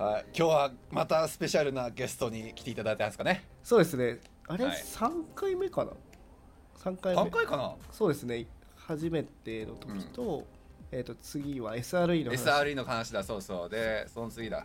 [0.00, 3.44] はい、今日はまたスペシャルなゲストに来ていただいたんですかね。
[3.62, 4.18] そうですね。
[4.48, 4.76] あれ、はい。
[4.82, 5.90] 三回目かな？
[6.74, 7.20] 三回目。
[7.20, 7.74] 3回かな？
[7.92, 8.46] そうですね。
[8.76, 10.46] 初めての時と、
[10.90, 12.36] えっ、と次は SRE の話。
[12.38, 13.22] SRE の話だ。
[13.22, 13.68] そうそう。
[13.68, 14.64] でその次だ。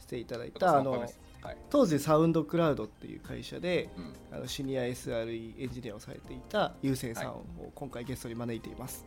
[0.00, 9.04] していただいたあのはい、当時サウンドクラウドっていう会社でうん、あのシニア SRE エンジニアをされていたゆうせいさんを今回ゲストに招いています。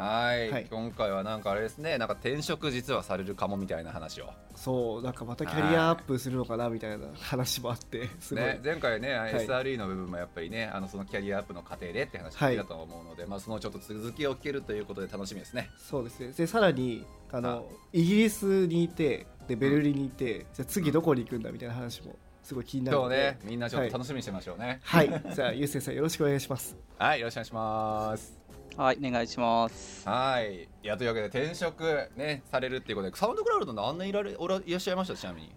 [0.00, 0.50] はい。
[0.50, 0.66] はい。
[0.70, 1.98] 今回はなんかあれですね。
[1.98, 4.30] なんか転職実はされるかもみたいな話を。
[4.56, 8.08] そうなんかまたキャリアアップするのかなみたいな話もあって。
[8.18, 9.12] すごい、ね、前回ね、い。
[9.12, 15.70] SRE の部分もやっぱりねあのそのキャリアアップの過程でって話聞いたと思うので、まあ、そのちょっと続きを聞けるということで楽しみですね。
[15.76, 16.32] そうですね。
[16.32, 24.80] でさらにあのイギリスにいてでベルリンにいて、じゃあ次どこに行くんだみたいな話もすごい気になるねみんなちょっと楽しみにしてましょうね。
[24.82, 26.76] はい、じゃあゆうせいさんよろしくお願いします。
[26.98, 28.39] はい、よろしくお願いします
[28.76, 30.08] はい、お願いします。
[30.08, 30.62] はい。
[30.62, 31.82] いやというわけで転職
[32.16, 35.14] ねされるっていうことで SoundCloud 何年いられおらいらっしゃいました？
[35.14, 35.52] ちなみに。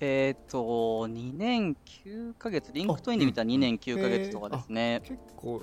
[0.00, 5.02] えっ、と、2年9ヶ月、リンクトインで見たら2年9ヶ月とかですね。
[5.04, 5.62] 結構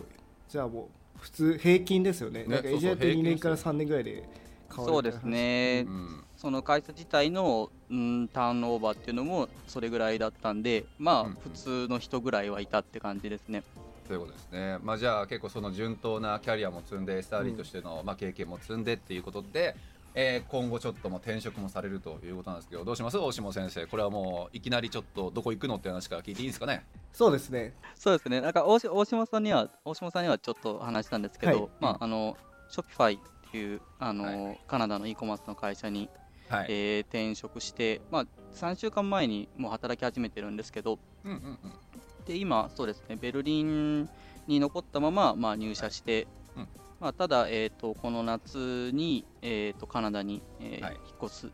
[0.49, 2.43] じゃあもう普通平均ですよね。
[2.43, 5.85] ねなんかエンジニアって2そうそう平均年から3年ぐらいで変わるそうですね。
[5.87, 5.89] う。
[5.89, 6.23] ん。
[6.35, 11.33] その会社自体の、うん、ターンオーバーっていうのもそれぐらいだったんで、まあ、うん。
[11.35, 13.63] 普通の人ぐらいはいたって感じですね。
[14.07, 19.75] ということですね、まあ、じゃあ結構その順当なキャリアも積んで SRE としての、まあ、経験も積んでっていうことで、
[20.13, 23.17] えー今後ちょっともう転職もされるということなんですけどどうします？
[23.17, 23.85] 大下先生。
[23.87, 26.85] これはもういきなりちょっとどこ行くのって話から聞いていいですかね？
[27.11, 27.73] そうですね。
[27.95, 28.39] そうですね。
[28.39, 31.69] なんか大し大島さんには、大島さんにはちょっと話したんですけど、はい。
[31.81, 32.37] まあ、あの、
[32.69, 34.59] ショピファイっていう、あの、はい。
[34.67, 36.09] カナダの e コマースの会社に、
[36.47, 41.59] はい、えー転職して、まあ、3週間前にもう働き始めてるんですけど、うんうんうん
[42.25, 44.09] で今、そうですね、ベルリン
[44.47, 46.67] に残ったまま、まあ、入社して、うん。
[46.99, 50.93] まあ、ただ、えー、とこの夏に、えー、とカナダに、えーはい。
[51.05, 51.51] 引っ越す、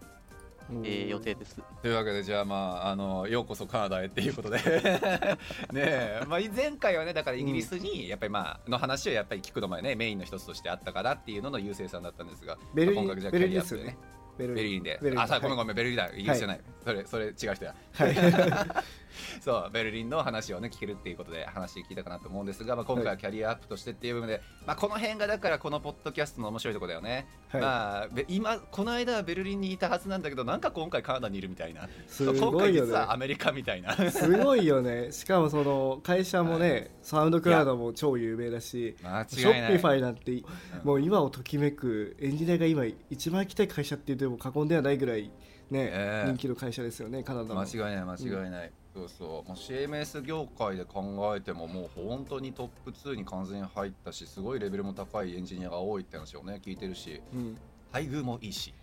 [0.83, 1.61] えー予定です。
[1.81, 4.57] というわけでじゃあまああのようこそカナダへっていうことで。
[5.73, 13.83] ねえ、まあ、前回はねだからイギリスにやっぱりまあの話をやっぱり聞くのもねメインの一つとしてあったからっていうのの優勢さんだったんですがベルリンまあ今回じゃあベルリンキャリアで。
[13.83, 13.97] すよね
[14.37, 14.99] ベルリンで。
[15.17, 16.09] あさごめんはいごめんベルリンだ。
[16.13, 17.75] イギリスじゃない、それそれ違う人や。
[17.93, 18.15] はい
[19.41, 27.61] そうベルリンの話をね聞けるっていうことで話聞いたかなと思うんですが、まあ、今回はキャリアアップとしてっていう部分で、まあ、この辺がだからこのポッドキャストの面白いところだよね、はい。
[27.61, 31.87] まあべ今この間はベルリンにいたはずなんだけどなんか今回カナダにいるみたいな。
[32.07, 32.87] す今ごいよね。
[32.87, 33.95] 回実はアメリカみたいな。
[34.11, 35.11] すごいよね。
[35.11, 40.43] しかもその会社もね、サウンドクラウドも超有名だし間ショッピファイなんて
[40.83, 45.31] もう今をときめくエンジニアが今一番行きたい会社って言っても過言ではないぐらい
[45.71, 46.29] ね、ええ。
[46.29, 47.61] 人気の会社ですよねカナダの。
[47.61, 49.49] 間違いない間違いない、そうそう。
[49.49, 57.21] もう CMS 業界で考えてももう本当にトップ2に完全に入ったしすごいレベルも高いエンジニアが多いって話をね聞いてるし。
[57.33, 57.57] うん。
[57.91, 58.73] 配偶もいいし。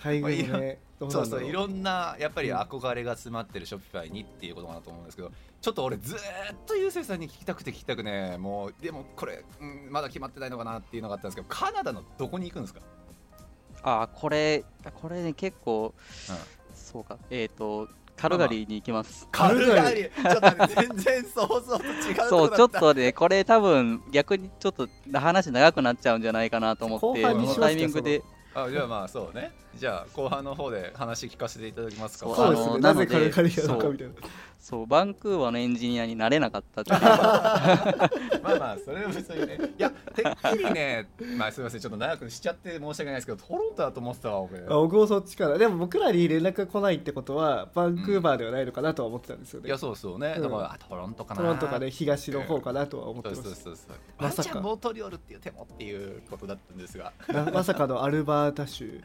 [0.00, 5.30] 配偶もねそうんそういろんなやっぱり憧れが詰まってるショッピファイにっていうことかなと思うんですけど
[5.60, 6.20] ちょっと俺ずーっ
[6.66, 12.80] とゆうせいさんに聞きたくて聞きたくねもうでもこれ、うん、まだ決まってないのかなっていうのがあったんですけどカナダのどこに行くんですか？
[13.84, 14.64] あーこれ、
[15.00, 15.94] これね、結構、
[16.74, 19.28] そうか、えっ、と、カルガリーに行きます。
[19.30, 20.10] カルガリー。
[20.10, 28.22] ちょっと待って全然想像と違うそう、だちょっとね、これ多分逆にちょっと話長くなっちゃうんじゃないかなと思って、後半にしますかこのタイミングで、
[28.54, 29.52] あじゃあまあそうね。
[29.76, 32.26] じゃあ後半の方で話聞かせていただきますか。
[32.26, 34.14] そうそうですあのねなぜカルカリアなのかみたいな
[34.64, 36.96] そう、バンクーバーのエンジニアになれなかったっていう。
[37.04, 39.58] まあまあそれは別にね。
[39.78, 44.60] いやてっきりねまあすみませんちょっと長くしちゃって申し訳ないですけどトロントだと思ってたわ俺。
[44.60, 45.58] あ僕もそっちから。
[45.58, 50.42] でも僕らに連絡が来ないってことはバンクーバーではないのかなとは思ってたんですよね、いやそうそうね、うん。
[50.42, 51.40] だからあトロントかな。
[51.42, 53.96] トロントかね東の方かなとは思ってそうます、そうそうそう。
[54.18, 54.48] まさか。
[54.48, 57.12] ワンチャンモートリオールっていう手もっていうことだったんですが。
[57.28, 58.98] なまさかのアルバータ州。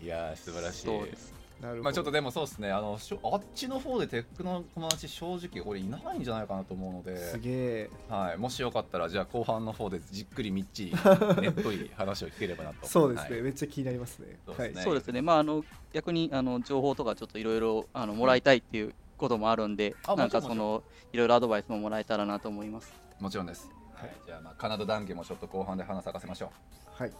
[0.00, 0.86] いやー素晴らしい。
[0.86, 1.45] そうです。
[1.82, 2.70] まあちょっとでもそうですね。
[2.70, 7.90] あのあっちの方でテックの友達正直俺いないんじゃないかなと思うのすで、げえ。
[8.08, 10.92] はい、もしよかったらじゃあ後半の方でじっくりみっちり
[11.40, 12.86] ねっとり話を聞ければなと。
[12.86, 13.42] そうですね、はい。
[13.42, 14.38] めっちゃ気になりますね。
[14.46, 14.82] そうですね。
[14.82, 20.82] そうですね、まあ、あの逆にあの情報とかちょっといろいろあのもらいたいっていうこともあるんで、あなんかその
[21.12, 22.92] いろいろアドバイスももらえたらなと思います。
[23.18, 26.52] もちろんです、はい、じゃあまあカナダ談義もちょっと後半で話さかせましょ
[27.00, 27.02] う。
[27.02, 27.12] はい、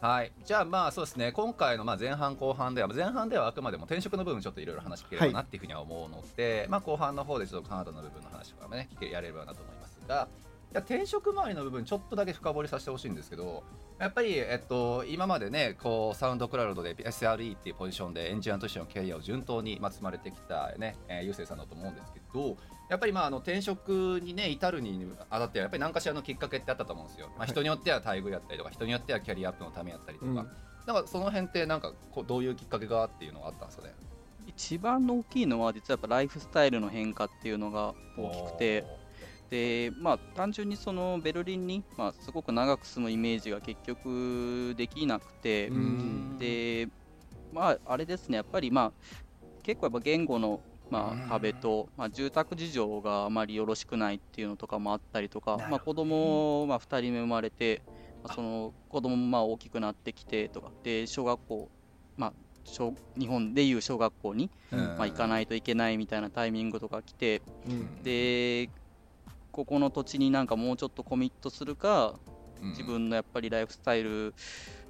[0.00, 1.32] はい、じゃあまあそうですね。
[1.32, 10.28] 今回のまあ前半後半では前半ではあくまでも転職の部分ちょっといろいろ話聞ければなっていうふうには思うので、まあ後半の方でちょっとカナダの部分の話とかもね聞けやれればなと思いますが
[10.76, 13.64] や転職周りの部分ちょっとだけ深掘りさせてほしいんですけど
[13.98, 22.56] やっぱり、えっと、今までねこうサウンドクラウドで SRE っていうポジションでエンジニアとしてのキャリアを順当にまあ積まれてきたね、えー、ゆうせいさんだと思うんですけど
[22.90, 30.36] やっぱりまああの転職にね至るにあたってやっぱり何かしらのきっかけってあったと思うんですよ、まあ、人によっては待遇やったりとか人によってはキャリアアップのためやったりとか、うん。
[30.36, 33.94] なんかその辺ってなんかこうどういうきっかけがっていうのがあったんですかね？
[34.46, 38.84] 一番の大きいのは実はやっぱライフスタイルの変化っていうのが大きくて
[39.50, 46.38] でまあ単純にそのベルリンに、まあ、すごく長く住むイメージが結局できなくて、うん。
[46.38, 46.88] で
[47.52, 48.92] まああれですねやっぱりまあ
[49.62, 50.60] 結構やっぱ言語の
[50.90, 51.22] まうん。
[51.24, 57.82] あ壁と、まあ、住宅事情があまりよろしくないっていうのとかもあったりとか、まあ、子供をまあ2人目生まれて、
[58.22, 61.68] まあ、その子供もまあ大きくなってきてとかで小学校、
[62.16, 62.32] まあ、
[62.64, 64.78] 小日本でいう小学校にうん。
[64.96, 68.02] まあ、行かないといけないみたいなタイミングとか来て、うん。
[68.04, 68.68] で
[69.56, 72.20] ここの土地になんかもうちょっとコミットするか
[72.60, 72.70] うん。
[72.70, 74.34] 自分のやっぱりライフスタイル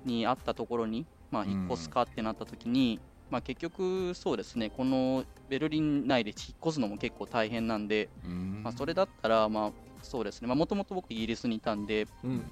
[0.04, 1.50] に合ったところに、まあ、うん。
[1.50, 8.62] 引っ越すかってなった時に、まあ、結局そうですねこのベルリン内で引っ越すのも結構大変なんで、うん。
[8.64, 9.72] まあ、それだったらまあ
[10.02, 10.52] そうですね。
[10.52, 12.44] もともと僕イギリスにいたんで、うん。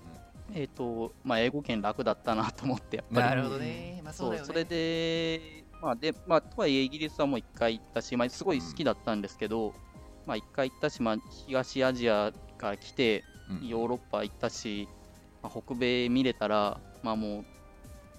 [0.52, 3.26] えーとまあ、英語圏楽だったなと思ってやっぱり。
[3.26, 4.46] なるほどね、まあ、そうだよね。
[4.46, 9.75] そうそれで、まあでまあ、とはいえイギリスはもう1回行ったし、まあ、すごい好きだったんですけど、
[10.26, 11.17] まあ、1回行ったし、まあ、
[11.47, 13.69] 東アジアから来てうん。
[13.69, 14.88] ヨーロッパ行ったし、
[15.43, 17.44] まあ、北米見れたら、まあ、もう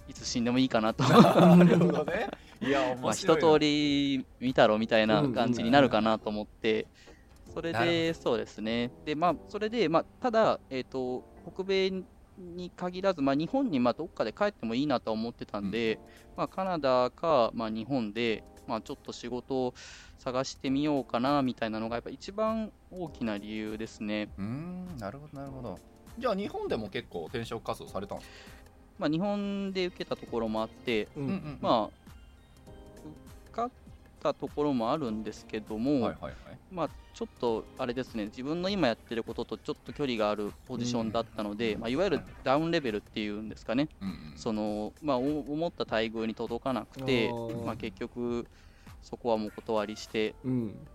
[0.08, 1.02] いつ死んでもいいかなと。
[1.04, 2.28] なるほどね。
[2.60, 6.86] いやまあ面白いな一通り見たろみたいな感じになるかなと思って、
[7.52, 8.90] それで、そうですね。
[9.04, 12.04] で、まあ、それで、まあ、ただ、えっ、と、北米
[12.38, 15.98] に限らず、まあ、日本に、まあ、どっかで帰ってもいいなとは思ってたんで、
[16.36, 19.74] まあ、カナダか、まあ、日本で、まあ、ちょっと仕事を
[20.18, 24.28] 探してみようかな、みたいなのが、やっぱ一番大きな理由ですね。
[24.38, 25.78] うーんなるほどなるほど。
[26.18, 28.36] じゃあ日本でも結構転職活動されたんですか？
[28.98, 31.58] まあ、日本で受けたところもあって、ううんん。
[31.60, 32.70] まあ、
[33.50, 33.70] 受かっ
[34.22, 36.32] たところもあるんですけども、はいはいはい。
[36.70, 47.30] まあ、ちょっとあれですね、自分の今やってることとちょっと距離があるポジションだったので、まあ、いわゆるダウンレベルっていうんですかね、うんうんそのまあ、お思った待遇に届かなくて
[47.64, 48.46] まあ、結局、
[49.06, 50.86] そこはもう断りして、うん。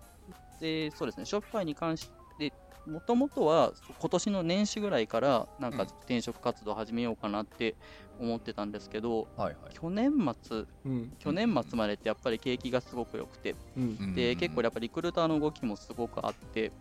[0.59, 2.53] でそうですね、 Shopify に関して、
[2.85, 5.89] もともとは今年の年始ぐらいから、なんかうん。
[5.89, 7.75] 転職活動始めようかなって
[8.19, 9.73] 思ってたんですけど、はいはい。
[9.73, 10.11] 去年
[10.43, 11.13] 末、うん。
[11.19, 14.13] 去年末までってやっぱり景気がすごく良くて、うん。
[14.13, 16.71] で結構やっぱリクルーターの動きもすごくあって、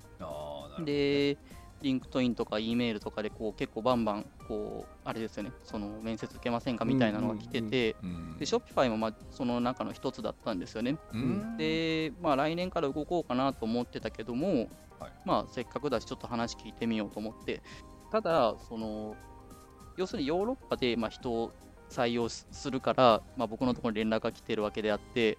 [0.84, 1.38] で、
[1.82, 10.96] LinkedIn とか E メールとかでこう結構バンバンこうあれですよね、その面接受けませんかみたいなのが来てて、うんで、 Shopify もまあその中の一つだったんですよね。
[11.12, 14.68] うんで、まあ来年から動こうかなと思ってたけども、
[14.98, 15.12] はい。
[15.24, 17.62] まあせっかくだしちょっと話聞いてみようと思って、
[18.10, 19.16] ただ、その、
[19.96, 21.52] 要するにヨーロッパでまあ人を
[21.88, 25.38] 採用すするから、まあ、僕のところに連絡が来てるわけであって、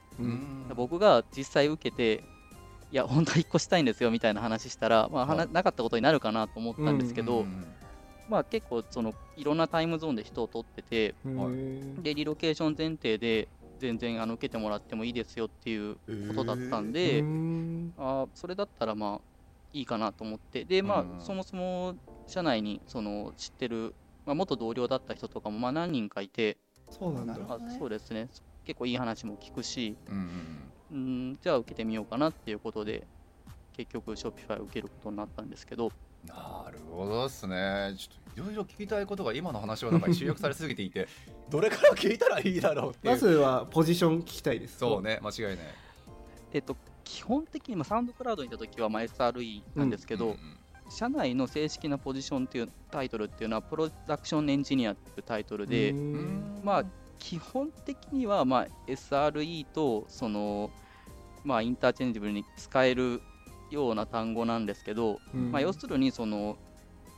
[0.75, 2.23] 僕が実際受けて、
[2.91, 7.65] いや、本当は引っ越したいんですよみたいな話したら、まあ、はなはいなかったことになるかなと思ったんですけど、うん
[8.29, 13.49] まあ、結構その、いろんなタイムゾーンで人を取ってて、うんで、リロケーション前提で、
[13.79, 15.95] 全然あの受けてもらってもいいですよっていう
[16.27, 19.21] ことだったんで、うんあーそれだったらまあ
[19.73, 21.95] いいかなと思って、で、まあうん、そもそも
[22.27, 26.57] 社内にその知ってる、まあ、元同僚だった人とかもまあ何人かいて、
[26.89, 27.35] そうなんだ。
[27.49, 28.29] あそうですね、
[28.65, 33.05] 結構いい話も聞くし、うんうんうん、じゃあ受けてみようかなっていうことで、
[33.73, 35.91] 結局、ショッピファイを受けることになったんですけど、
[36.27, 37.95] なるほどですね。
[37.97, 41.07] ちょっといろいろ聞きたいことが今の話の中に集約されすぎていて、
[41.49, 43.13] どれから聞いたらいいだろうっていう。
[43.13, 45.67] まずはポジション聞きたいですそうね、間違いない。
[46.53, 50.57] えっと、基本的に、まあ、 SoundCloud にいたときは、まあ、SRE なんですけど、うんうん
[50.91, 56.85] 社内の正式なポジションっていうタイトルっていうのは、 production engineer っていうタイトルで、うんまあ、
[57.21, 60.71] 基本的には、まあ、SRE とその、
[61.43, 63.21] まあ、 interchangeable に使える
[63.69, 65.51] ような単語なんですけど、うん。
[65.51, 66.57] まあ、要するにその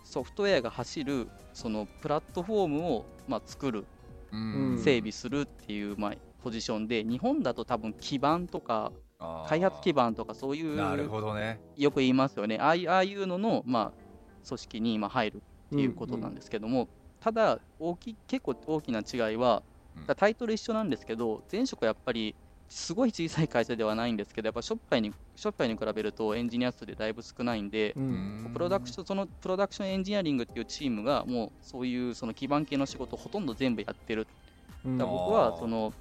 [0.04, 3.86] ソフトウェアが走るそのプラットフォームを、まあ、作る、
[4.32, 4.78] うん。
[4.78, 8.92] 整備するっていう、まあ、ポジションで、日本だと多分基盤とか、
[9.48, 11.62] 開発基盤とかそういう、なるほどね。
[11.78, 16.90] よく言いますよね、ああいうのの、まあ、組織に今入るっていうことなんですけども、
[17.22, 19.73] ただ大きい、結構大きな違いは、うん
[20.16, 22.36] タイトル一緒なんですけど、前職はやっぱり
[22.70, 28.50] すごい小さい会社ではないんですけど、やっぱショッピファイにショッピファイに比べるとエンジニア数でだいぶ少ないんで、うん。
[28.54, 34.28] プロダクションそのプロダクションエンジニアリングっていうチームが、もうそういうその基盤系の仕事をほとんど全部やってる。
[34.86, 34.98] うん。
[34.98, 35.94] だから僕はその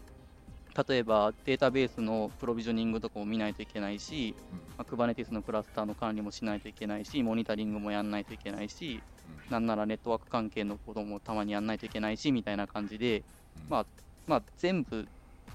[0.88, 4.34] 例えばデータベースのプロビジョニングとかも見ないといけないし、
[4.78, 9.02] まあ、Kubernetes のクラスターの管理もしないといけないし、モニタリングもやんないといけないし、
[9.50, 13.22] なんならネットワーク関係のこともたまにやんないといけないしみたいな感じで、
[13.68, 13.86] まあ、
[14.26, 15.06] まあ、全部、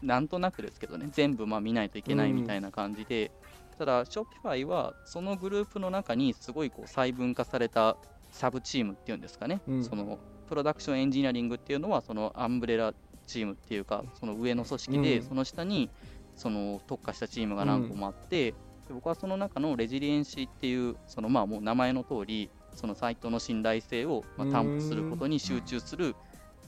[0.01, 3.31] なんとなくですけどね、全部まあ見ないといけないみたいな感じで、
[3.77, 7.97] ただ、Shopify はそのグループの中にすごいこう細分化された
[8.31, 9.83] サブチームっていうんですかね、うん。
[9.83, 12.93] そのプロダクションエンジニアリングっていうのは、そのアンブレラ
[13.25, 15.25] チームっていうか、その上の組織で、うん。
[15.25, 15.89] その下に
[16.35, 26.15] その特化したチームが何個もあって、で僕はその中のレジリエンシーっていう、そのまあもう名前の通り、そのサイトの信頼性をまあ担保することに集中する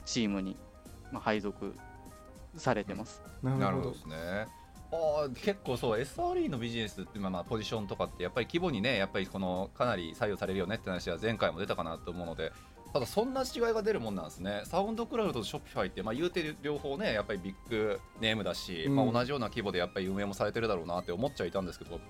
[0.04, 0.56] チームに
[1.12, 1.74] まあ配属
[2.56, 3.22] されてます。
[3.42, 4.46] ななるほどるほどですね。
[4.92, 12.50] あー結構そう SRE のビジネスってまあまあポジションとかってやっぱり規模にねやっぱりこのかなり左右されるよねって話は前回も出たかなと思うので
[12.92, 22.00] ただそんな違いが出るもんなんですねサウンドクラウドとショッピファイってまあ言うてる両方ねやっぱりビッグネームだし、うんまあ同じような規模でやっぱり運営もされてるだろうなって思っちゃいたんですけど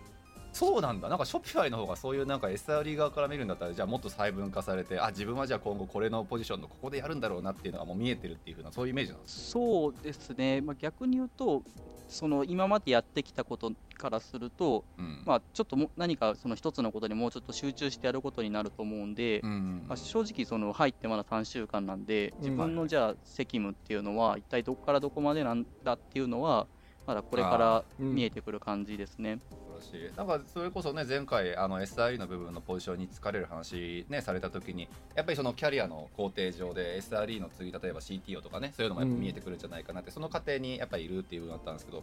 [0.53, 1.09] そうなんだ。
[1.09, 11.63] なんかショッピファイの方がそういうなんか SRE 側から見るんだったらじゃあもっと細分化されてあ自分はじゃあ今後これのポジションのここでやるんだろうなっていうのがもう見えてるっていう風なそういうイメージなんですそうですね、まあ、逆に言うと、
[12.11, 15.23] その今までやってきたことからすると、うん。
[15.25, 26.67] まあ、ちょっとも何かその一つのことにもうちょっと集中してやることになると思うんで、うんまあ、正直、その入ってまだ3週間なんで、うん自分のじゃあ責務っていうのは、一体どこからどこまでなんだっていうのは、
[27.07, 28.15] まだこれからうん。
[28.15, 29.39] 見えてくる感じですね。
[29.39, 42.03] 素晴らしいなんかそれこそね前回あの SRE の部分のポジションに疲れる話ねされた時にやっぱりそのキャリアの工程上で SRE の次例えば CTO とかねそういうのもやっぱ見えてくるんじゃないかなって、その過程にやっぱりいるっていう部分だったんですけど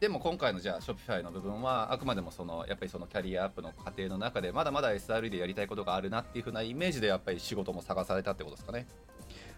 [0.00, 8.86] でも今回のじゃあ Shopify の部分はあくまでもそのやっぱりそのキャリアアップの過程の中でまだまだ SRE でやりたいことがあるなっていう風なイメージでやっぱり仕事も探されたってことですかね。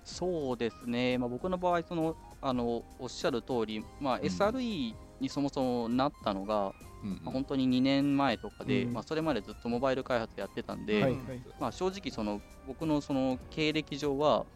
[0.02, 4.20] そうですね、まあ、僕の場合そのあの、おっしゃる通り、まあ、ん。
[4.22, 8.92] SRE にそもそもなったのが、うんうんまあ本当に2年前とかで、うん。
[8.92, 11.42] まあ、それまでずっとモバイル開発やってたんで、はいはい。
[11.58, 14.46] まあ、正直その、僕のその経歴上は、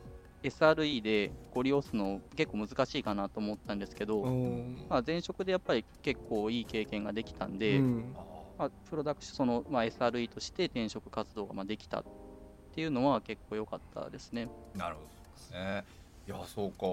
[0.42, 8.16] SRE でご利用するの結構難しいかなと思ったんですけど、うんまあ、前職でやっぱり結構いい経験ができたんで、うん。
[8.58, 12.04] まあ、プロダクション、その、まあ、SRE として転職活動がまあできたっ
[12.72, 14.50] ていうのは結構良かったですね。
[14.74, 15.84] なるほどですね。
[16.26, 16.86] いやそうか。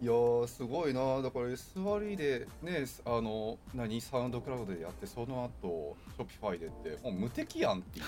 [0.00, 0.12] いや
[0.46, 1.22] すごいな。
[1.22, 8.06] だから SRE でねあの何 SoundCloud でやってその後 Shopify でってもう無敵やんっていう。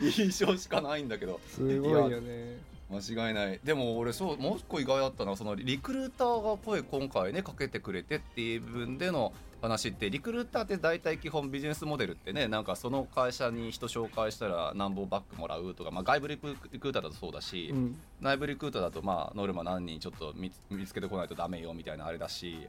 [0.10, 1.40] 印象しかないんだけど。
[1.48, 3.60] すごいよね間違いない。
[3.64, 17.96] でも俺そうもう一個意外だったのはそのリクルーターが声今回ねかけてくれてっていう部分での話ってリクルーターって大体基本ビジネスモデルってねなんかその会社に人紹介したら何本バックもらうとか、まあ、外部リクルーターだとそうだし、うん。
[18.20, 22.68] 内部リクルーターだとまあノルマ何人ちょっと見つ見つけてこないとダメよみたいなあれだし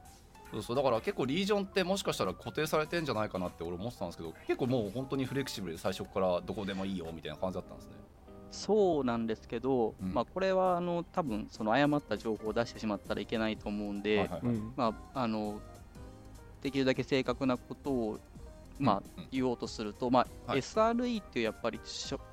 [0.52, 0.76] そうそう。
[0.76, 7.92] だから結構リージョンってもしかしたら固定されてんじゃないかなって俺思ってたんですけど結構もう本当にフレキシブルで最初からどこでもいいよみたいな感じだったんですね。
[8.54, 10.14] そうなんですけど、うん。
[10.14, 14.30] まあ、これはあの多分その誤った情報を出してしまったらいけないと思うんで、
[16.62, 18.18] できるだけ正確なことを、
[18.78, 21.78] まあ言おうとすると、まあはい SRE っていうやっぱり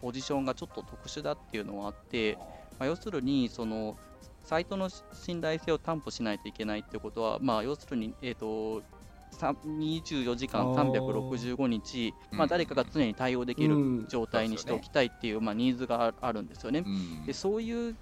[0.01, 2.37] ポジションがちょっと特殊だっていうのはあって、
[2.79, 3.97] まあ、要するにその
[4.43, 8.85] サイトの信頼性を担保しないといけないっていうことは、まあ、要するに、えー、とさ
[9.31, 10.91] 24時間あー。
[10.91, 12.37] 365日、うん。
[12.37, 14.07] まあ、誰かが常に対応できるうん。
[14.07, 16.83] 状態にしておきたいっていう、まあ、ニーズがああるんですよね。
[16.85, 17.25] うん。
[17.25, 17.95] でそういう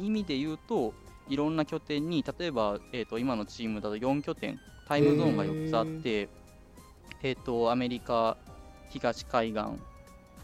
[0.00, 0.94] 意味で言うと、
[1.28, 6.28] いろんな拠点に、例えば、えー、と今のチームだと4拠点、タイムゾーンが4つあって、
[7.22, 8.36] えー、とアメリカ、
[8.90, 9.62] 東海岸、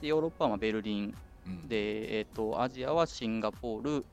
[0.01, 1.15] でヨーロッパはまあベルリン、
[1.47, 1.69] うん。
[1.69, 4.05] で、えー、とアジアはシンガポール、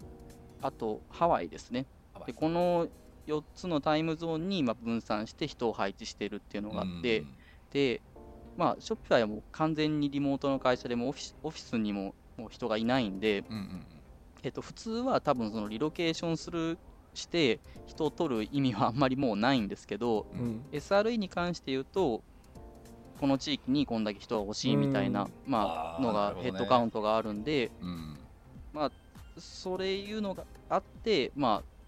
[0.61, 1.85] あとハワイですね。
[2.25, 2.87] でこの
[3.29, 7.23] 4つのタイムゾーンにまあ分散して人を配置してるっていうのがあって、
[7.71, 8.01] で、
[8.57, 13.85] まあ、ショッピファイはもう完全にリモートの会社でもオフィスオフィスにももう人がいないんで、うんうんうん。
[14.43, 16.77] えっと、普通は多分そのリロケーションする
[17.13, 20.65] して人を取る意味はあんまりもうないんですけど、うん。
[20.71, 22.23] SRE に関して言うと
[23.19, 25.31] この地域にこんだけ人が欲しいみたいな、うん。
[25.45, 28.17] まあ、のがヘッドカウントがあるんで、うん。
[28.71, 28.91] まあ、
[29.37, 31.78] それいうのがあって、まあ、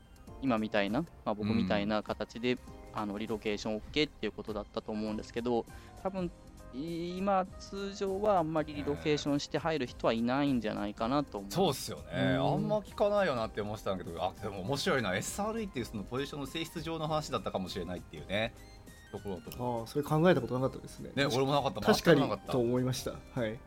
[0.42, 2.58] 今みたいな、まあ、僕みたいな形で、
[2.94, 5.66] あのリロケーション OK っていうことだったと思うんですけど
[6.04, 6.30] 多分
[6.74, 11.52] 今、通常はあんまりリロケーションして入る人はいないんじゃないかなと思う。
[11.52, 12.54] そうっすよね、うん。
[12.54, 15.14] あんま聞かないよなって思ってたんだけどあでも面白いな。
[15.14, 18.54] SRE っていうそのポジションの性質上の話だったかもしれないっていうね。
[19.12, 21.12] ところとああそれ考えたことなかったですね。
[21.14, 21.82] ね俺もなかった。
[21.82, 22.22] 確かに。
[22.22, 23.12] 全くなかったと思いました。
[23.12, 23.52] はい。
[23.52, 23.58] うん。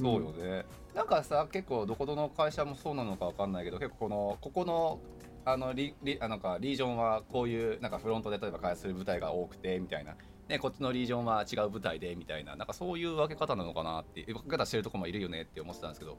[0.00, 0.64] そうよね、
[0.94, 4.98] なんかさ結構どこの会社もそうなのかわかんないけど結構このここの
[5.44, 10.14] あのリリあなんかリージョンはこういうなんかフロントで例えば開発する部隊が多くてみたいな、
[10.48, 12.56] ね、こっちのリージョンは違う部隊でみたいな。
[12.56, 16.16] なんかそういう分け方なのかなって分け方してるとこもいるよねって思ってたんですけど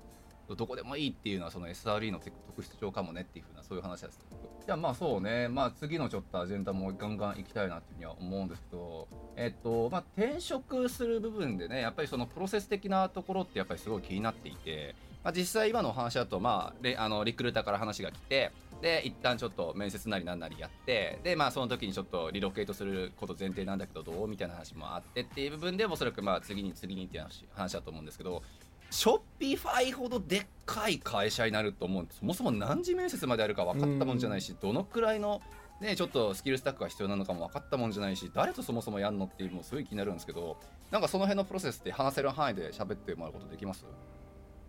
[0.54, 4.20] どこでもいいっていうのはその SRE の特質上かもねっていうふうなそういう話です。
[4.66, 5.48] じゃあまあそうね。
[5.48, 18.52] まあ次のちょっとアジェンダもガンガン行きたいなっていうふうには思うんですけどえっとまあ転職する部分でねやっぱりそのプロセス的なところってやっぱりすごい気になっていて、まあ、実際今のお話だとまああのリクルーターから話が来て
[18.82, 28.44] で一旦ちょっと面接なりなんなりやってでまあその時にちょっとリロケートすること前提なんだけどどうみたいな話もあってっていう部分でおそらくまあ次に次にっていう話話だと思うんですけど
[28.92, 32.20] ショッピファイほどでっかい会社になると思うんです。
[32.20, 35.42] そもそも何時面接まであるか分かったもんじゃないしどのくらいの
[35.82, 40.58] ね、ちょっとスキルスタックが必要なのかも分かったもんじゃないし誰とそもそもやるのっていうのもすごい気になるんですけど
[40.90, 43.86] なんかその辺のプロセスって話せる範囲で喋ってもらうことできます？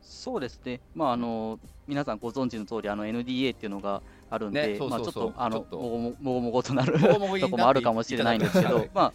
[0.06, 1.58] そうですね、まあ、あの
[1.88, 5.32] 皆さんご存知の通りあの NDA っていうのがあるんで、ねそうそうそう。
[5.36, 9.12] まあちょっとあのもごももごとなるとこもあるかもしれないんですけどまあ、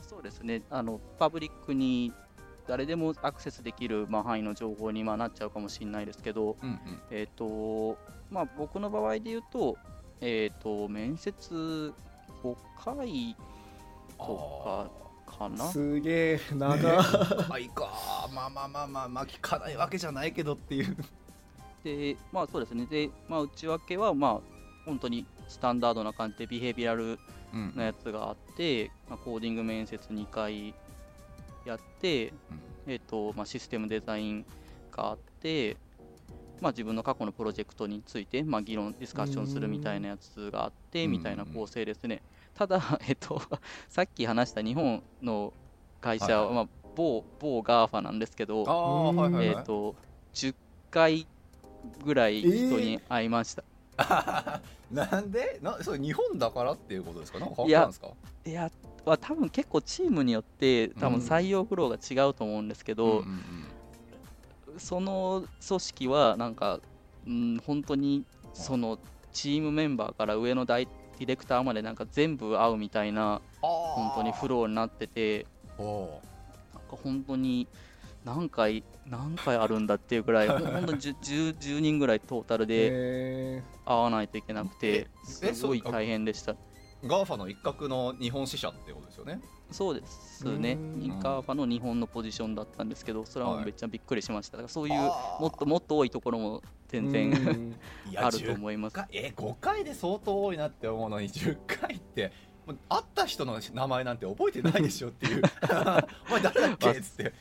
[0.00, 0.62] そうですね。
[0.70, 2.12] あの、パブリックに
[2.66, 6.78] 誰でもアクセスできる、まあ、範囲の情報にまあなっちゃうかもしれないですけど、うんうん。
[7.10, 7.98] えっ、と、
[8.30, 9.76] まあ、僕の場合で言うと、
[10.20, 11.92] えっ、と、面接
[12.42, 13.36] 5回
[14.18, 14.24] と
[14.64, 14.90] か
[15.38, 15.70] かな？
[15.70, 16.78] すげえ長。
[17.58, 18.28] いか。
[18.34, 20.96] まあまあまあまあまあ聞かないわけじゃないけどっていう。
[21.84, 22.86] で、まあそうですね。
[22.86, 24.40] で、まあ内訳は、まあ
[24.84, 27.18] 本当にスタンダードな感じでビヘイビアル
[27.54, 27.72] うん。
[27.76, 30.74] のやつがあって、まあ、コーディング面接2回
[31.66, 32.32] やって、
[32.86, 34.46] えっ、と、まあ system design
[34.90, 35.76] があって、
[36.60, 41.10] まあ自分の過去のプロジェクトについて、まあ議論、ディスカッションするみたいなやつがあって、うん。
[41.10, 42.22] みたいな構成ですね。
[42.54, 43.40] ただ、 えっと、
[43.88, 45.52] さっき話した日本の
[46.00, 49.94] 会社は、はいまあ某、某 GAFA なんですけど、はいはいはい、えっ、と、
[50.34, 50.54] 10
[50.90, 51.26] 回
[52.04, 53.64] ぐらい人に会いました。
[54.90, 55.58] なんで？
[55.62, 57.38] なそれ日本だからっていうことですか？
[57.38, 58.08] なんかいやたんですか？
[58.44, 58.70] いや、
[59.06, 63.66] まあ、多分結構チームによって、多分うん採用フローが違うと思うんですけど、うんうんうん
[64.78, 66.80] その組織は、なんか、
[67.26, 68.24] うん、本当に
[68.54, 68.98] その
[69.32, 75.46] チームメンバーから上の大ディレクターまでなんか全部会うみたいな、本当にフローになってて、
[75.78, 77.68] なんか本当に
[78.24, 85.08] 何回、何回あるんだっていうぐらい、 ほん本当に 10, 10, 10人ぐらいトータルでえ会わないといけなくて、え
[85.42, 86.54] えすごい大変でした。
[87.02, 89.40] GAFA の一角の日本支社ってことですよね。
[89.70, 91.02] そうですね、うん。
[91.02, 94.58] GAFA の日本のポジションだったんですけど、それはめっちゃびっくりしました。
[94.58, 94.94] だからそういう
[95.40, 97.74] もっともっと多いところも全然
[98.16, 98.94] あると思います。
[98.94, 102.32] 10回え5回で相当多いなって思うのに10回って
[102.66, 105.42] 会った人の名前なんて覚えてないでしょっていう。
[106.28, 107.32] お前誰だっけっつって。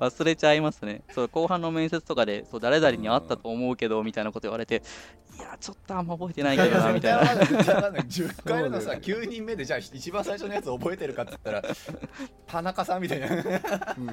[0.00, 1.02] 忘れちゃいますね。
[1.14, 4.82] そう後半の面接とかで、そう誰々に会ったと思うけどみたいなこと言われて、
[5.36, 7.36] いや、ちょっとあんま覚えてないけどな みたいな。
[7.36, 8.88] 絶対わかんない絶対わかんない10回目のさそう。
[8.88, 11.74] だよね9人目でじゃあ一番最初のやつ覚えてるかって言ったら
[12.46, 13.28] 田中さんみたいな。
[13.98, 14.06] うん。
[14.06, 14.12] も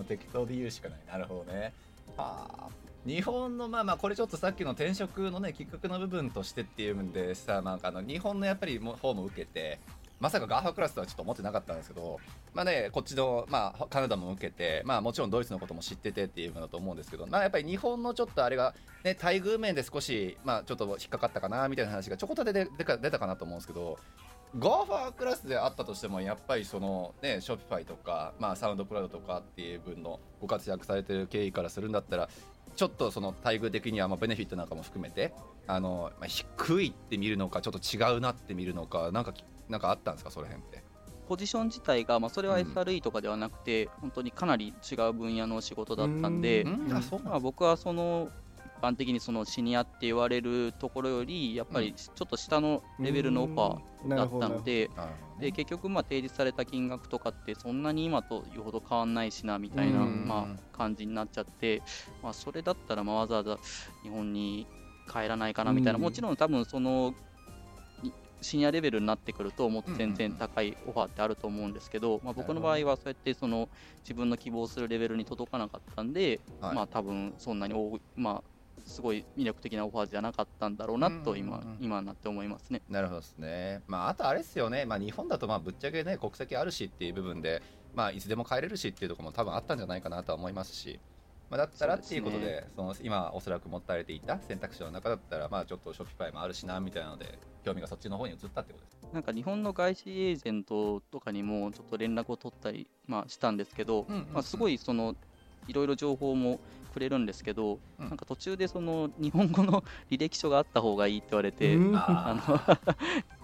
[0.00, 0.98] う適当で言うしかない。
[1.06, 1.72] なるほどね。
[2.18, 9.78] ああ日本のまあまあこれちょっとさっきの転職のねきっかけの部分としてっていうんでさなんかあの日本のやっぱりも方も受けて
[10.18, 12.18] まさかガーファクラスとはちょっと思ってなかったんですけど
[12.52, 23.98] まあねこっちのまあカナダも受けてまあもちろんドイツのことも知っててっていうのだと思うんですけどまあやっぱり日本のちょっとあれがね待遇面で少しまあちょっと引っかかったかなみたいな話がちょこっとで出出たかなと思うんですけど
[24.58, 32.28] GAFA クラスであったとしてもやっぱりそのね Shopify とか、まあ、 SoundCloud とかっていう分のご活躍されてる経緯からするんだったら
[32.76, 35.32] ちょっとその待遇的にはまあベネフィットなんかも含めて
[35.66, 40.84] あの、まあ、低いって見るのかちょっと違うなって見るのかなんかきなんかあったんですかその辺って？
[41.28, 46.96] ポジション自体が、まあ、それはうん SRE とかではなくて、本当にかなり違う分野の仕事だったんで、うん。
[46.96, 48.45] あそうまあ、僕はその一
[48.80, 54.90] 般的にそのシニアって言われるところより、やっぱりちょっと下のレベルのオファーだったので、
[55.38, 60.26] で結局、まあ提示された金額とかって、そんなに今というほど変わんないしなみたいな、うん。
[60.26, 61.82] まあ、感じになっちゃって、
[62.22, 63.58] まあ、それだったら、まあわざわざ
[64.02, 64.66] 日本に
[65.10, 66.02] 帰らないかなみたいな、うん。
[66.02, 67.14] もちろん多分その
[68.02, 68.10] い
[68.40, 73.68] シニアレベルになってくると、もっと全然高いオファーってあると思うんですけど、まあ、僕の場合はそうやってその
[74.00, 76.74] 自分の希望するレベルに届かなかったんで、はい。
[76.74, 78.50] まあ多分そんなに多い、まあ、
[78.84, 82.82] すごい魅力的なオファーじゃなかったんだろうなと今,、うんうんうん今になって思いますね。
[82.88, 83.82] なるほどですね。
[83.86, 87.62] まあ、あとあれですよね、まあ、日本だとまあぶっちゃけね、国籍あるしっていう部分で、
[87.94, 91.00] まあ、いつでも帰れるしっていうところも多分あったんじゃないかなとは思いますし、
[91.50, 98.96] まあ、だったらっていうことで、その今、おそらく持たれていた選択肢の中だったら、まあ、ちょっとショッピファイもあるしなみたいなので、興味がそっちの方に移ったってことです。
[99.12, 105.14] なんか日本の外資エージェントとかにもちょっと連絡を取ったり、まあ、したんですけど、うんうんうんまあ、すごいその
[105.68, 106.58] いろいろ情報も
[106.96, 108.08] くれるんですけど、うん。
[108.08, 111.94] なんか途中でその日本語の履歴書があった方がいいって言われて、うん。
[111.94, 112.78] ああの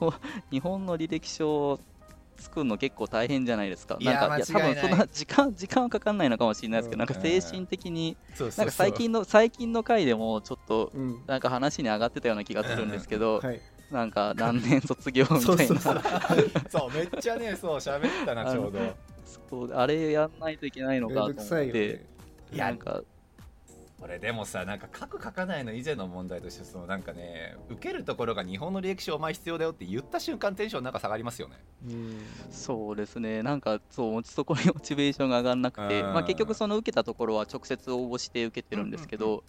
[0.00, 1.80] こう 日本の履歴書を
[2.38, 3.98] 作るの結構大変じゃないですか。
[4.00, 4.82] いやなんかいや多間違いない。
[4.82, 11.22] 分そんな時間時間はかかんないのかもしれないですけど、なんかうん精神的に、ーそうなんか最近の最近の回でもちょっとうん。
[11.26, 13.60] なんか話に上がってたような気がするんですけど、はい。
[13.90, 15.44] なんか何年卒業みたいな。
[15.44, 15.78] そうそう
[16.70, 18.78] そう、めっちゃね、そう、喋ったな、ちょうど。
[19.52, 21.80] そうあれやんないといけないのめんどくかと思っさいよね。
[21.80, 22.06] て、
[22.52, 23.02] いやなんか
[24.02, 31.54] これでもさなんか書く書かないの以前の問題としてそのなんかね受けるところが日本の履歴書お前必要だよって言った瞬間テンションなんか下がりますよね。
[31.86, 32.26] うん。
[32.50, 36.12] そうですね、なんかそうそこにモチベーションが上がらなくて、うん。
[36.14, 39.44] まあ、結局、その受けたところは直接応募して受けてるんですけど、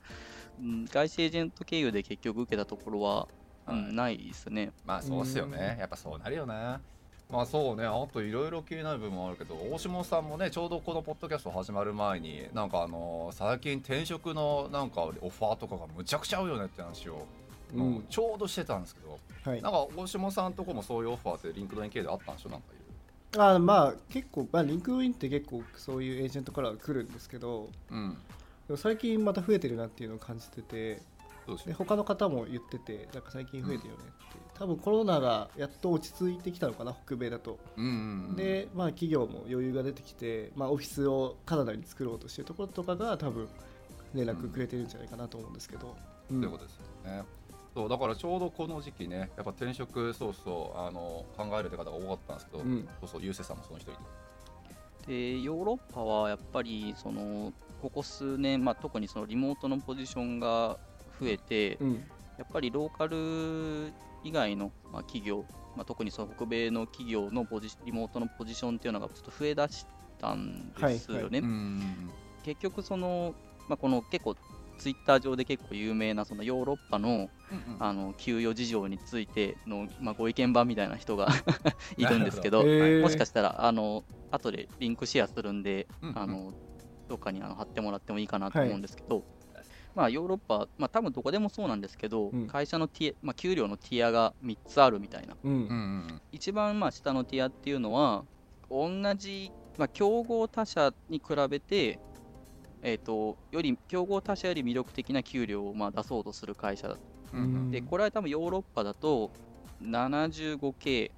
[0.60, 3.28] うん外資エージェント経由で結局受けたところは、
[3.68, 3.94] うんはい。
[3.94, 4.72] ないですね。
[4.86, 5.72] まあそうっすよね。
[5.74, 5.80] うん。
[5.80, 6.80] やっぱそうなるよな
[7.34, 7.86] まあそうね。
[7.86, 17.26] あといろいろ気になる部分もあるけど大下さんもねちょうどこのポッドキャスト始まる前になんかあの最近転職のなんかオファーとかがむちゃくちゃあるよねって話を、
[17.74, 19.18] うんちょうどしてたんですけど
[19.50, 19.62] はい。
[19.64, 22.50] なんか大下さんとこもそういうオファーって LinkedIn 系であったんでしょ？
[22.50, 22.76] なんかい
[23.36, 28.18] うあまあ結構、まあ、 LinkedIn って結構そういうエージェントからは来るんですけどうん。
[28.78, 31.02] 最近また増えてるなっていうのを感じてて
[31.66, 34.23] で他の方も言っててなんか最近増えてるよねって、
[34.58, 37.92] 多分コロナがやっと落ち着いてきたのかな北米だと、うんうん
[38.30, 38.36] うん。
[38.36, 43.48] でまあ企業も余裕が出てきて、まあ、オフィスをカナダに作ろうとしてるところとかが多分
[44.14, 45.96] 連絡くれてるんじゃないかなと思うんですけど、
[46.32, 46.40] うん。
[46.40, 47.24] ということですよね。
[47.74, 52.88] そうだからちょうどこの時期ね、やっぱ転職、そうそうあの考えるって方が多かったんですけど、うん。
[53.02, 53.98] そうそう、ゆうせいさんもその一人で。
[55.08, 60.78] でヨーロッパはやっぱりそのここ数年、まあ、特にそのリモートのポジションが
[61.20, 61.94] 増えて、うん。
[62.38, 63.92] やっぱりローカル
[64.24, 69.86] 以外の、まあ、企業、まあ、特にその北米の企業のポジリモートのポジションっていうのがちょっと増えだし
[70.20, 71.40] たんですよね。
[71.40, 71.82] うん。
[72.44, 73.34] 結局その、
[73.68, 74.36] まあ、この結構
[74.78, 77.30] ツイッター上で結構有名なそのヨーロッパの
[77.80, 81.30] あの給与事情についての、まあ、ご意見番みたいな人が
[81.98, 82.86] いるんですけど、なるほど。
[82.86, 83.02] へー。
[83.02, 86.20] もしかしたらあの後でリンクシェアするんで、うんうん。
[86.20, 86.54] あの
[87.08, 89.24] どっかにあの貼ってもらってもいいかなと思うんですけど、
[89.96, 92.48] まあ、ヨーロッパ、まあ、多分どこでもそうなんですけど、うん。
[92.48, 95.36] 会社のティエ、まあ、給料のティアが3つあるみたいな。
[95.44, 95.52] うん。
[95.52, 98.26] うんうん一番まあ下のティアっていうのは
[98.70, 102.00] 同じ、まあ、競合他社に比べて、
[102.82, 106.88] えー、とより競合他社より魅力的な給料をまあ出そうとする会社。
[106.88, 106.98] だ
[107.34, 107.40] うん。
[107.40, 109.32] うんでこれは多分ヨーロッパだと
[109.82, 111.12] 75K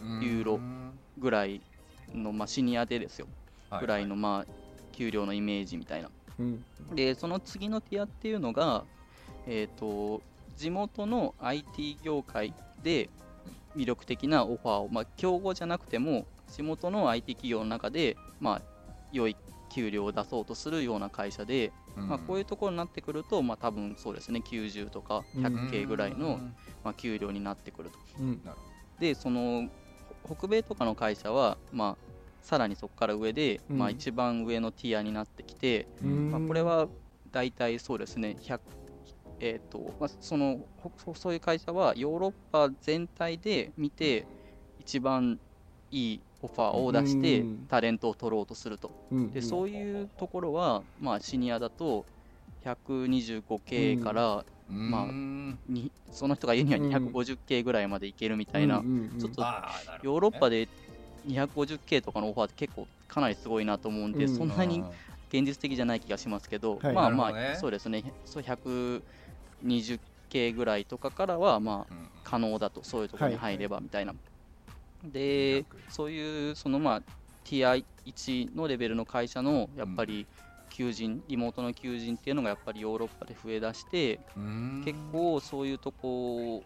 [0.00, 0.60] うんユーロ
[1.18, 1.60] ぐらい
[2.14, 3.26] の、まあ、シニアでですよ。
[3.70, 4.52] はぐらいのまあ
[4.92, 6.64] 給料のイメージみたいなうん。
[6.94, 8.84] でその次のティアっていうのが、
[9.46, 10.22] えー、と
[10.56, 13.10] 地元の IT 業界で
[13.76, 18.62] 魅力的なオファーを、まあ、競合じゃなくても地元の IT 企業の中で、まあ、
[19.12, 19.36] 良い
[19.70, 22.08] 給料を出そうとするような会社で、うん。
[22.08, 26.38] まあ、こういうところになってくると、まあ、多分そうですね90とか 100K ぐらいの、
[26.84, 27.98] まあ、給料になってくると。
[28.18, 28.40] うん。
[28.98, 29.68] でその
[30.22, 32.15] ほ北米とかの会社は、まあ、
[32.46, 33.78] さらにそこから上で、うん。
[33.78, 36.30] まあ、一番上のティアになってきて、うん。
[36.30, 36.86] まあ、これは
[37.32, 38.60] 大体そうですね、100
[39.40, 44.24] えーとまあ、そのほそそういう会社はヨーロッパ全体で見て、
[44.78, 45.40] 一番
[45.90, 47.66] いいオファーを出してうん。
[47.68, 48.92] タレントを取ろうとすると。
[49.10, 49.32] うん。
[49.32, 52.06] でそういうところは、まあ、シニアだと
[52.64, 54.90] 125K から、うん。
[54.90, 57.08] まあうんにその人が言うにはうん。
[57.08, 59.42] 250K ぐらいまでいけるみたいな、うんうんうんちょっと
[60.02, 60.68] ヨーロッパで
[61.26, 64.36] 250K とかのオファーって結構かなりすごいなと思うんで、うん。
[64.36, 64.80] そんなに
[65.28, 66.94] 現実的じゃない気がしますけど、はい。
[66.94, 67.56] まあまあ、ね。
[67.60, 74.12] そうですね、そう 120K ぐらいとかからは、まあ、うん可能だと、そういうところに入ればみたいな。
[75.04, 77.02] で、そういう、そのまあ、
[77.44, 80.26] TI1 のレベルの会社の、やっぱり、
[80.68, 84.82] 求人、リモートの求人っていうのがやっぱりヨーロッパで増えだして、うん。
[84.84, 86.64] 結構そういうとこ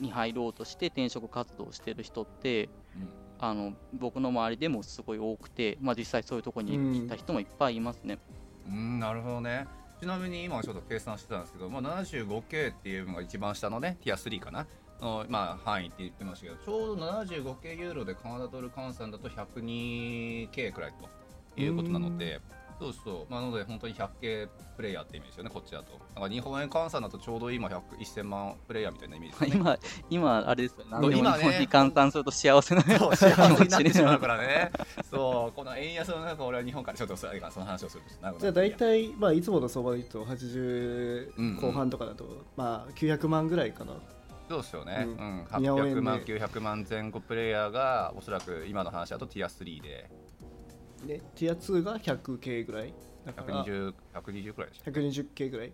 [0.00, 8.18] に入ろうとして転職活動をしてる人って、うんあの僕の周りでもすごい多くて、まあ、実際そういうとこに行った人もいっぱいいますね。
[8.68, 9.66] うんなるほどね。
[10.00, 14.66] ちなみに今ちょっと計算してたんですけど、まあ、75K っていうのが一番下のねティア3かな。
[15.00, 20.92] の、まあ、範囲って言ってましたけどちょうど 75K ユーロでカナダドル換算だと 102K くらい
[21.56, 22.40] ということなので
[22.78, 25.98] そうそう、まあ、なので本当に 100K プレイヤーってイメージですよねこっちだと。
[26.14, 29.56] なんか日本円換算だとちょうど今100 1000万プレイヤーみたいなイメージね。
[29.58, 31.08] 今、今、あれですよね。
[31.08, 34.70] 日本に換算すると幸せな そう幸せになってしまうからね。
[35.10, 38.02] そうこの円安の中俺は日本からちょっとそれその話をする
[38.38, 43.94] じゃあ大体、まあ、いつもの相場で言うと80後半とかだと、まあ、900万ぐらいかな
[44.48, 45.60] そうですよね、ううん。
[45.60, 46.00] ん日本円で。
[46.00, 50.10] 800万900万前後プレイヤーがおそらく今の話だとティア3で
[51.08, 52.94] でティア2が 100K ぐらい。
[53.24, 55.72] だから120 120くらいでしょ 120K ぐらい。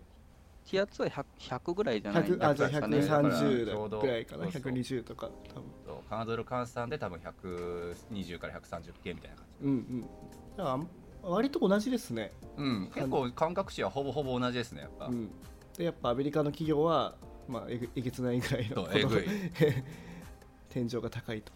[0.71, 2.97] ティア2は 100, 100ぐらいじゃない100あじゃあですかね。
[2.97, 4.43] 130ちょうどぐらいかな。
[4.45, 4.61] そうそう。
[4.71, 5.63] 120とか多分。
[5.85, 9.67] そうカナドル換算で多分120から 130K みたいな感じ。
[9.67, 10.01] うんうん。
[10.57, 10.77] だか
[11.23, 15.31] ら割と同じですね、うん、結構感覚値はほぼほぼ同じですねやっぱ、うん、
[15.75, 17.15] でやっぱアメリカの企業は、
[17.47, 19.25] まあ、えげつないぐらいのそうえぐい。
[20.69, 21.51] 天井が高いと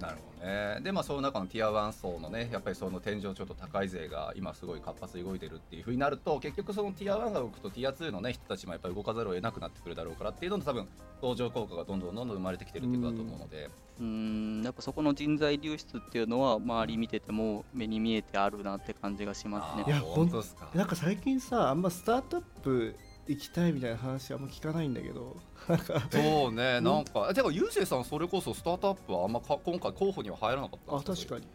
[0.00, 0.80] なるほどね。
[0.82, 10.88] でまあその中のティア1層のねやっぱりその天井ちょっと高い勢が今すごい活発に動いてるっていうふうになると結局そのティア1が動くとティア2のね人たちもやっぱり動かざるを得なくなってくるだろうからっていうのと多分
[11.20, 19.84] 相乗効果がどんどんどんどん生まれてきてるっていうことだと思うので、うーん、やっぱそこの人材流出っていうのは、周り見てても目に見えてあるなって感じがしますね。
[19.86, 20.70] いや本当ですか。
[20.74, 22.96] なんか最近さあんまスタートアップ
[23.30, 25.36] 行きたいみたいな話あんま聞かないんだけど。
[26.10, 31.46] そうねなんかてかゆうせいさんそれこそスタートアップはあんまか今回候補には入らなかったあ確かに。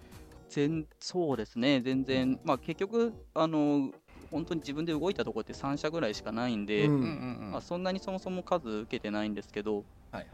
[0.47, 3.91] 全そうですね、全然、まあ、結局あの、
[4.31, 6.93] 本当に自分で動いたところって3社ぐらいしかないんで、うん。
[6.93, 7.51] うんうんうん。
[7.51, 9.85] まあ、そんなにそもそも数受けてないんですけど、はい
[10.15, 10.27] はい。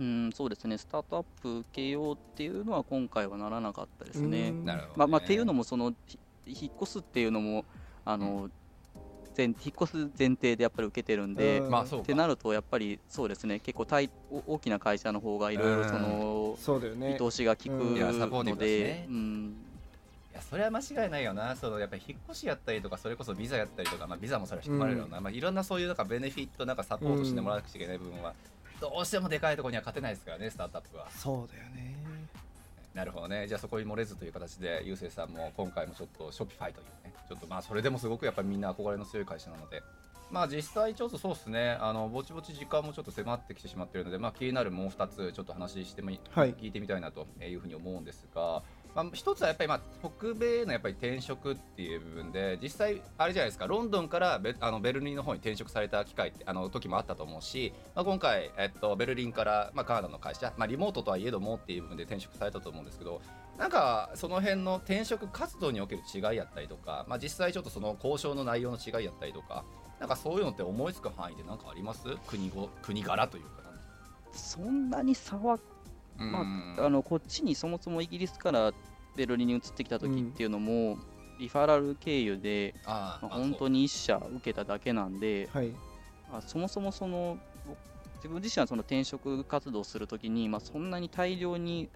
[0.00, 4.50] うん、そうですね、スタートアップ受けようっていうのは今回はならなかったですね。
[4.50, 4.64] うん。
[4.64, 7.64] なるほど、ね、まあまあ、っていうのもその、ひ引っ越すっていうのも、
[8.04, 8.48] あの
[9.38, 11.70] 前引っ越す前提でやっぱり受けてるんで、うん。
[11.70, 12.02] まあそうか。
[12.02, 17.12] ってなると、やっぱりそうですね、結構大お大きな会社の方がいろいろその、そうだよね。
[17.12, 19.56] 見通しが効くので、うん、
[20.32, 21.54] いやそれは間違いないよな。
[21.56, 28.34] そのやっぱり引っ越しやったりとかそれこそビザやったりとか、まあ、ビザもそれは含まれるよな、まあ、いろんなそういうなんかベネフィットなんかサポートしてもらわなくちゃいけない部分は、
[28.80, 31.08] どうしてもでかいところには勝てないですからねスタートアップは。
[31.10, 31.94] そうだよね。
[32.94, 33.46] なるほどね。
[33.46, 39.82] じゃあそこに漏れずという形でゆうせいさんも今回もちょっとショピファイというねちょっとまあそれでもすごくやっぱりみんな憧れの強い会社なので。
[40.30, 41.78] まあ実際ちょっとそうですね。
[41.80, 46.54] あのぼちぼち時間もちょっと迫ってきてしまっているのでまあ気になるもう2つちょっと話してもい、はい。
[46.54, 48.62] 聞いてみたいなというふうに思うんですが、
[48.94, 53.66] まあ、一つはやっぱりまあ北米のやっぱり転職っていう部分で実際あれじゃないですか。
[53.66, 63.22] ロンドンからベあのベルリンの方に転職された機会ってあの時もあったと思うし、まあ、今回、えっと、ベルリンから、まあ、カナダの会社、まあ、リモートとはいえどもっていう部分で転職されたと思うんですけど
[63.58, 69.64] なんかその辺の転職活動における違いやったりとか、まあ、実際ちょっとその交渉の内容の違いやったりとか
[69.98, 72.02] なんかそういうのって思いつく範囲で何かあります？
[72.28, 73.50] 国語国柄というか。
[74.32, 75.58] そんなに差は、
[76.16, 76.44] ま
[76.78, 78.72] あ、あのこっちにそもそもイギリスから
[79.16, 80.98] ベルリンに移ってきた時っていうのも、
[81.40, 85.72] リファラル経由で、あまあ、本当に1社受けただけなんで、はい。
[86.30, 87.38] あそもそもその
[88.16, 91.88] 自分自身はその転職活動するときに、まあ、そんなに大量に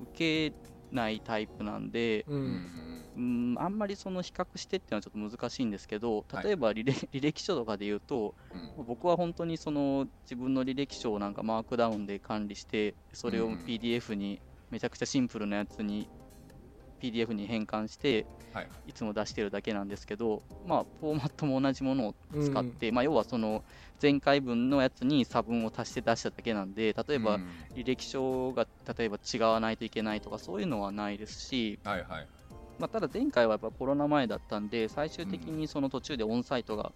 [0.00, 0.56] 受け
[0.90, 2.72] ないタイプなんで、ううん。
[3.16, 8.74] うん、あんまりその比較してっていうのはちょっと難しいんですけど、例えば履歴,、履歴書とかで言うと、うん。
[8.76, 13.64] 僕は本当にその自分の履歴書をなんかマークダウンで管理して、それをうん。
[13.64, 16.10] PDF に、めちゃくちゃシンプルなやつに
[17.00, 18.68] PDF に変換して、はい。
[18.86, 23.62] いつも出してるだけなんですけど、まあ、フォーマットも同じものを使って、まあ、要はその
[24.00, 27.42] 前回分のやつに差分を足して出しただけなんで、例えばうん。
[27.76, 28.66] 履歴書が
[28.98, 32.28] 例えば違わないといけないとか、そういうのはないですし、はいはい。
[32.78, 36.92] まあ、ただ前回はやっぱコロナ前だったんで、最終的にその途中でオンサイトが、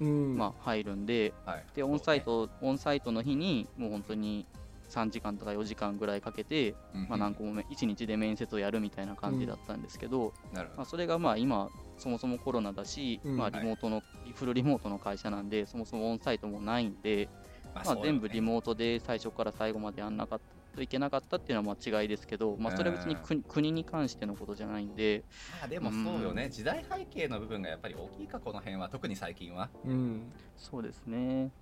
[0.00, 0.36] うん。
[0.36, 1.64] まあ、入るんで、はい。
[1.74, 4.46] でオンサイト、オンサイトの日に、もう本当に
[4.92, 13.36] 3時間とか4時間ぐらいかけて、うんまあ、何個も1日で面接をやるみたいな感じだったんですけど、まあ、それがまあ今、そもそもコロナだし、うん。
[13.36, 14.02] まあ、リモートの、
[14.34, 17.28] フルリモートの会社なんで、そもそもオンサイトもないんで、
[17.74, 25.24] まあ、全部リモートで最初から最後までやんなかったといけなかったっていうのはまあ違いですけど、まあ、それは別に国国に関してのことじゃないんで、
[25.60, 28.88] まあでもそうよね、時代背景の部分がやっぱり大きいかこの辺は。
[28.88, 29.70] 特に最近は。
[29.84, 31.52] うんそうですね。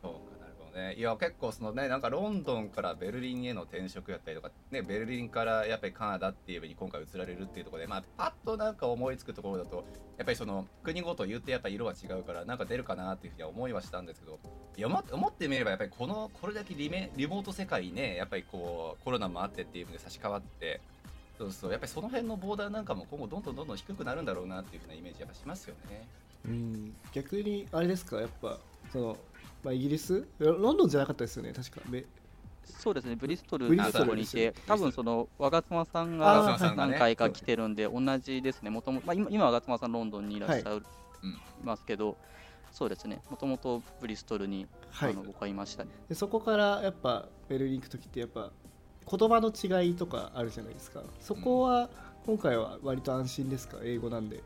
[0.00, 0.41] そう
[0.72, 0.94] ね。
[0.94, 9.84] いや結構そのねなんかロンドンからベルリンへの転職やったりとかねベルリンからやっぱりカナダっていうふうに今回移られるっていうところでまあパッとなんか思いつくところだと
[10.18, 14.38] やっぱりその国ごと言ってやっぱ色は違うからなんか出るかなっていうふうには思いはしたんですけど
[14.76, 20.80] いや思ってみればやっぱりこのこれだけリメリモート世界ねやっぱりこうコロナもあってっていうふうに差し替わって
[21.38, 26.06] そうそうやっぱりその辺のボーダーなんかも今後どんどんどんどん低くなるんだろうなっていうふうなイメージやっぱしますよね。
[26.44, 26.94] うん。
[27.12, 28.20] 逆にあれですか？
[28.20, 28.58] やっぱ
[28.92, 29.16] その、
[29.62, 30.26] まあ、イギリス？
[30.38, 31.80] ロロンドンじゃなかったですよね確か。
[31.88, 32.04] ベ
[32.64, 40.82] そうですね、ブリストルブのところにいて多分その、我妻さんが何回か来てるんで、同じですね、もともと、まあ、今、今我妻さんロンドンにいらっしゃい。
[41.62, 42.16] ますけど、
[42.72, 45.12] そうですね、もともとブリストルに、はい。
[45.12, 45.90] あの僕はいましたね。
[46.08, 48.50] でそこからやっぱベルリン行く時ってやっぱ
[49.08, 51.02] 言葉の違いとかあるじゃないですか。
[51.20, 51.90] そこは
[52.26, 53.78] 今回は割と安心ですか？
[53.82, 54.38] 英語なんで。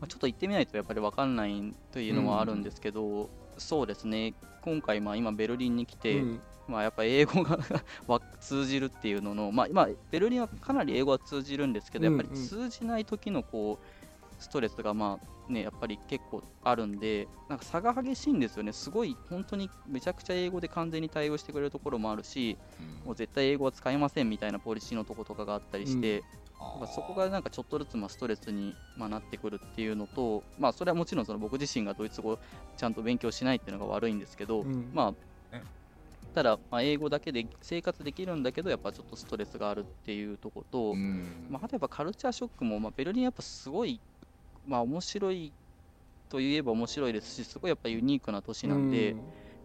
[0.00, 6.40] まあ、ちょっと行ってみないとやっぱり分かんないというのはあるんですけど、そうですね、今回、まあ、今、ベルリンに来て、うん。
[6.66, 7.58] まあ、やっぱ英語が
[8.06, 22.56] わ通じるっていうのの、まあ、まあ、ベルリンはかなり英語は通じるんですけど、やっぱり通じない時のこうストレスが、まあね、やっぱり結構あるんで、なんか差が激しいんですよね、すごい本当にめちゃくちゃ英語で完全に対応してくれるところもあるし、
[23.04, 26.22] もう絶対英語は使えませんみたいなポリシーのところとかがあったりして、
[26.78, 32.38] まあそこがなんかちょっとずつまあストレスにまあなってくるっていうのと、まあ、それはもちろんその僕自身がドイツ語を
[32.76, 34.90] ちゃんと勉強しないっていうのが悪いんですけど、うん。
[34.92, 35.08] ま
[35.52, 35.62] あね、
[36.34, 41.46] ただ、まあ、英語だけで生活できるんだけど、やっぱちょっとストレスがあるっていうところと、うん。
[41.50, 44.00] まあ、あとやっぱカルチャーショックも、まあ、ベルリンやっぱすごい、
[44.64, 45.52] まあ、面白い
[46.28, 49.16] といえば面白いですし、すごいやっぱユニークな都市なんで、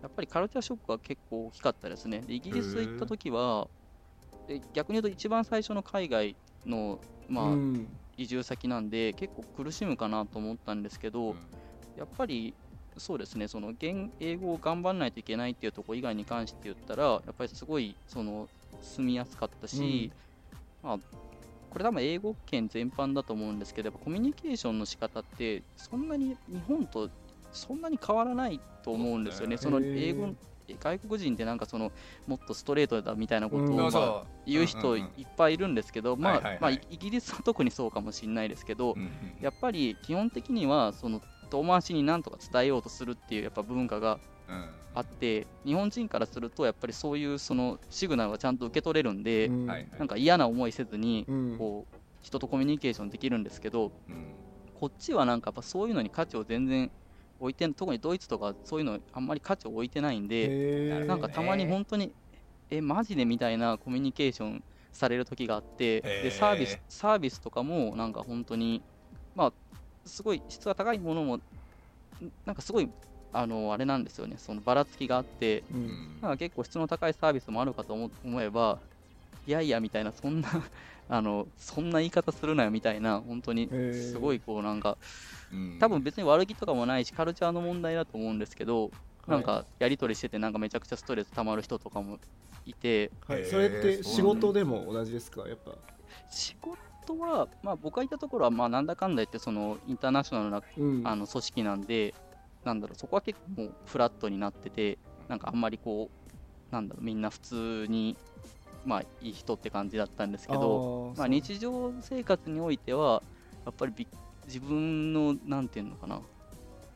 [0.02, 2.22] やっぱりカルチャーショックは結構大きかったですね。
[2.22, 3.68] でイギリス行った時は、
[4.48, 7.88] で逆に言うと一番最初の海外の、まあうん。
[8.18, 11.36] 移住先なんで、結構苦しむかなと思ったんですけど、
[11.98, 12.54] やっぱり
[12.98, 18.48] そうですね、その言英語を頑張らないといけないっていうところ以外に関して言ったら、やっぱりすごいその
[18.82, 20.12] 住みやすかったし、
[20.82, 20.98] まあ、
[21.70, 27.10] これ多分英語圏全般だと思うんですけど、やっぱコミュニケーションの仕方って、そんなに日本と
[27.52, 29.58] そんなに変わらないと思うんですよね。
[29.58, 30.34] その英語
[30.74, 31.92] 外国人ってなんかその
[32.28, 35.06] もっとストレートだみたいなことを、言う人いっ
[35.38, 38.96] ぱいいるんですけど、まあまあイギリスは特にそうかもしれないですけど、
[39.42, 44.70] やっぱり基本的にはその遠回しになんとか伝えようとするっていうやっぱ文化がうん。
[44.98, 51.56] あって日本人からするとやっぱりそういうそのシグナルがちゃんと受け取れるんで、なんか嫌な思いせずにうん。
[51.58, 54.34] こう人とコミュニケーションできるんですけどうん。
[54.74, 56.92] こっちはなんかやっぱそういうのに価値を全然
[57.40, 62.14] 置いて特にドイツとかそういうのあんまり価値を置いてないんで、なんかたまに本当に
[62.70, 68.82] えマジでみたいなコミュニケーションされる時があってでサービスサービスとかもなんか本当に
[69.36, 69.54] まあ
[70.06, 71.42] すごい質が高いものもん
[72.46, 72.90] なんかすごい
[73.34, 74.36] あのあれなんですよね。
[74.38, 75.64] そのばらつきがあって
[76.22, 78.80] なんか結構質の高いサービスもあるかと思思えば
[79.46, 80.50] いやいやみたいなそんな
[81.08, 84.98] あのそんな言い方するなよみたいな本当にすごいこうなんか
[85.52, 85.78] うん。
[85.80, 88.92] 多分別に悪気とかもないしカルチャーの問題だと思うんですけど
[89.28, 92.18] なんはかやり取りしててなんかめちゃくちゃストレス溜まる人とかも
[92.66, 95.48] いてはい、それって仕事でも同じですか？
[95.48, 95.72] やっぱ。
[96.30, 101.02] 仕事は、まあ、僕がいたところはまあなんだかんだ言ってそのインターナショナルなうん。
[101.06, 102.16] あの組織なんで
[102.64, 108.18] なんだろうそこは結構もうフラットになっててなんかあんまりこうなんだろうみんな普通に
[108.86, 113.22] まあいい人って感じだったんですけどまあ、日常生活においては
[113.66, 114.08] やっぱり
[114.46, 116.22] 自分のなんていうのかな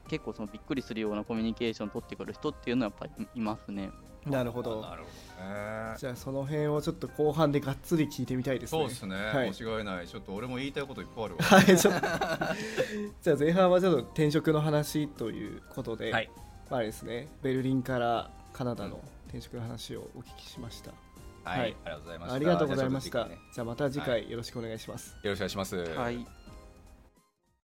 [0.08, 3.92] 結構そのびっくりするようなコミュニケーションを取ってくる人っていうのはやっぱりいますね。
[4.26, 4.82] なるほど。
[4.82, 5.08] なるほ
[5.40, 5.96] どね。
[5.98, 8.82] じゃあその辺をちょっと後半でがっつり聞いてみたいですね。
[8.82, 9.52] そうですね、はい。
[9.52, 10.08] 間違いない。
[10.08, 11.44] ちょっと俺も言いたいこといっぱいあるわ。
[11.44, 12.02] はいちょっと。
[13.22, 16.30] じゃあ前半はちょっと転職の話ということで、はい。
[16.70, 17.28] まあですね。
[17.44, 21.00] ベルリンからカナダの転職の話をお聞きしました、はい、
[21.44, 21.60] はい。
[21.60, 22.36] ありがとうございました。
[22.36, 23.28] ありがとうございました。
[23.28, 25.76] じゃあまた次回よろしくお願いします、よろしくお願いします。
[25.76, 26.39] はい